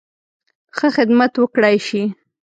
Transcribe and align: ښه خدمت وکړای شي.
ښه 0.77 0.87
خدمت 0.95 1.33
وکړای 1.37 1.77
شي. 1.87 2.03